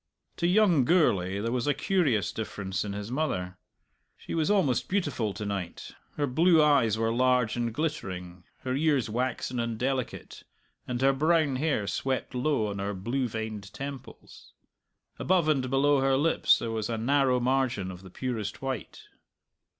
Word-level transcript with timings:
To 0.37 0.47
young 0.47 0.83
Gourlay 0.83 1.37
there 1.39 1.51
was 1.51 1.67
a 1.67 1.75
curious 1.75 2.31
difference 2.31 2.83
in 2.83 2.93
his 2.93 3.11
mother. 3.11 3.59
She 4.17 4.33
was 4.33 4.49
almost 4.49 4.89
beautiful 4.89 5.31
to 5.35 5.45
night. 5.45 5.91
Her 6.17 6.25
blue 6.25 6.59
eyes 6.59 6.97
were 6.97 7.13
large 7.13 7.55
and 7.55 7.71
glittering, 7.71 8.43
her 8.61 8.73
ears 8.73 9.11
waxen 9.11 9.59
and 9.59 9.77
delicate, 9.77 10.41
and 10.87 10.99
her 11.03 11.13
brown 11.13 11.57
hair 11.57 11.85
swept 11.85 12.33
low 12.33 12.65
on 12.69 12.79
her 12.79 12.95
blue 12.95 13.27
veined 13.27 13.71
temples. 13.75 14.53
Above 15.19 15.47
and 15.47 15.69
below 15.69 16.01
her 16.01 16.17
lips 16.17 16.57
there 16.57 16.71
was 16.71 16.89
a 16.89 16.97
narrow 16.97 17.39
margin 17.39 17.91
of 17.91 18.01
the 18.01 18.09
purest 18.09 18.59
white. 18.59 19.03